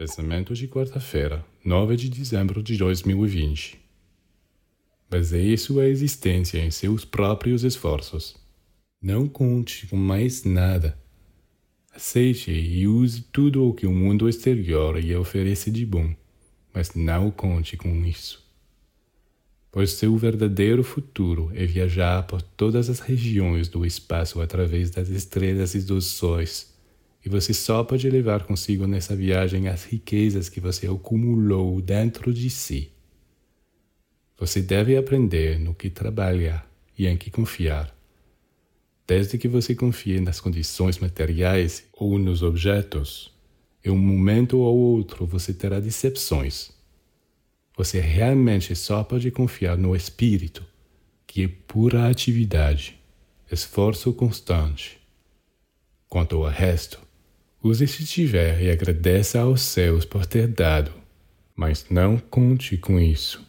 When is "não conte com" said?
9.02-9.98, 16.94-18.02, 61.90-62.98